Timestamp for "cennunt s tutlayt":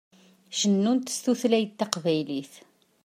0.59-1.77